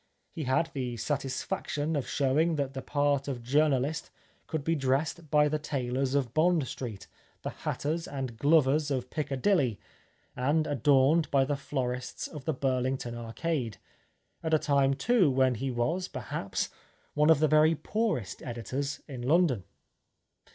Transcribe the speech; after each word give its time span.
He 0.31 0.45
had 0.45 0.71
the 0.73 0.97
satis 0.97 1.45
269 1.45 1.93
The 1.93 1.99
Life 1.99 2.05
of 2.05 2.07
Oscar 2.07 2.23
Wilde 2.23 2.33
faction 2.33 2.39
of 2.39 2.39
showing 2.39 2.55
that 2.55 2.73
the 2.73 2.81
part 2.81 3.27
of 3.27 3.43
journahst 3.43 4.09
could 4.47 4.63
be 4.63 4.73
dressed 4.75 5.29
by 5.29 5.47
the 5.47 5.59
tailors 5.59 6.15
of 6.15 6.33
Bond 6.33 6.67
Street, 6.67 7.05
the 7.43 7.51
hatters 7.51 8.07
and 8.07 8.35
glovers 8.39 8.89
of 8.89 9.11
Piccadilly, 9.11 9.79
and 10.35 10.65
adorned 10.65 11.29
by 11.29 11.45
the 11.45 11.55
florists 11.55 12.27
of 12.27 12.45
the 12.45 12.53
Burlington 12.55 13.13
Arcade— 13.15 13.77
at 14.43 14.55
a 14.55 14.57
time, 14.57 14.95
too, 14.95 15.29
when 15.29 15.53
he 15.53 15.69
was, 15.69 16.07
perhaps, 16.07 16.69
one 17.13 17.29
of 17.29 17.37
the 17.39 17.47
very 17.47 17.75
poorest 17.75 18.41
editors 18.41 19.03
in 19.07 19.21
London. 19.21 19.65